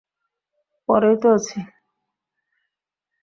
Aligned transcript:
পরেই 0.89 1.15
তো 1.21 1.27
আছি। 1.29 1.57